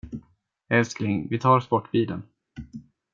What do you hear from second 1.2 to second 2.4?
vi tar sportbilen.